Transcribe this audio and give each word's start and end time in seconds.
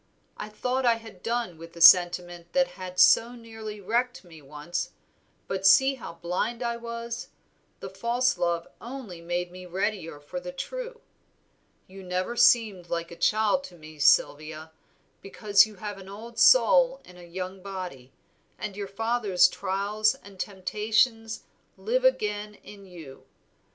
I 0.35 0.49
thought 0.49 0.83
I 0.83 0.95
had 0.95 1.21
done 1.21 1.59
with 1.59 1.73
the 1.73 1.79
sentiment 1.79 2.53
that 2.53 2.69
had 2.69 2.99
so 2.99 3.33
nearly 3.35 3.79
wrecked 3.79 4.23
me 4.23 4.41
once, 4.41 4.93
but 5.47 5.63
see 5.63 5.93
how 5.93 6.13
blind 6.13 6.63
I 6.63 6.75
was 6.75 7.27
the 7.81 7.89
false 7.91 8.35
love 8.35 8.67
only 8.81 9.21
made 9.21 9.51
me 9.51 9.67
readier 9.67 10.19
for 10.19 10.39
the 10.39 10.51
true. 10.51 11.01
You 11.85 12.01
never 12.01 12.35
seemed 12.35 12.91
a 12.91 13.15
child 13.15 13.63
to 13.65 13.75
me, 13.75 13.99
Sylvia, 13.99 14.71
because 15.21 15.67
you 15.67 15.75
have 15.75 15.99
an 15.99 16.09
old 16.09 16.39
soul 16.39 16.99
in 17.05 17.15
a 17.17 17.21
young 17.23 17.61
body, 17.61 18.11
and 18.57 18.75
your 18.75 18.87
father's 18.87 19.47
trials 19.47 20.15
and 20.23 20.39
temptations 20.39 21.43
live 21.77 22.03
again 22.03 22.55
in 22.63 22.87
you. 22.87 23.27